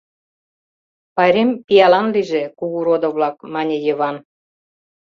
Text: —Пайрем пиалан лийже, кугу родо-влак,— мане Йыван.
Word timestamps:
—Пайрем 1.15 1.49
пиалан 1.65 2.07
лийже, 2.15 2.43
кугу 2.57 2.79
родо-влак,— 2.87 3.35
мане 3.53 3.77
Йыван. 3.85 4.17